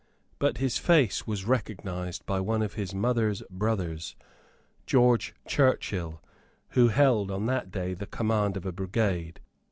[0.39, 4.15] But his face was recognised by one of his mother's brothers,
[4.87, 6.23] George Churchill,
[6.69, 9.41] who held on that day the command of a brigade.